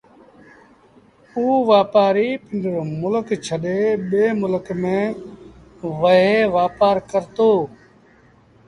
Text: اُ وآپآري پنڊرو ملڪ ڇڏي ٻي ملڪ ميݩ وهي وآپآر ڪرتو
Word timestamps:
اُ 1.37 1.45
وآپآري 1.69 2.29
پنڊرو 2.45 2.81
ملڪ 3.01 3.27
ڇڏي 3.45 3.81
ٻي 4.09 4.23
ملڪ 4.41 4.65
ميݩ 4.81 5.13
وهي 6.01 6.33
وآپآر 6.55 6.95
ڪرتو 7.11 7.51